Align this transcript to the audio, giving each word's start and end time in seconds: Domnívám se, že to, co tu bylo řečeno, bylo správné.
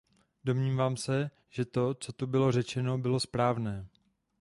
Domnívám 0.43 0.97
se, 0.97 1.31
že 1.49 1.65
to, 1.65 1.93
co 1.93 2.11
tu 2.11 2.27
bylo 2.27 2.51
řečeno, 2.51 2.97
bylo 2.97 3.19
správné. 3.19 3.87